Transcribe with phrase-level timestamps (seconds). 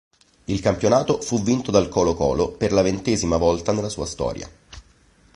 [0.45, 4.49] Il campionato fu vinto dal Colo-Colo per la ventesima volta nella sua storia.